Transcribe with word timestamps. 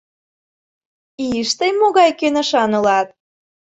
Иш 1.27 1.49
тый 1.57 1.71
могай 1.81 2.09
кӧнышан 2.19 2.71
улат... 2.79 3.07